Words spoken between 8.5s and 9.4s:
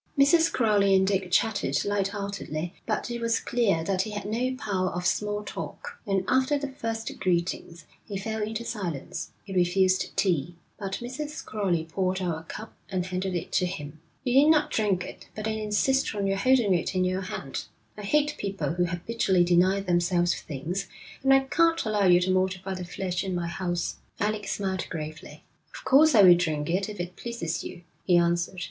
silence;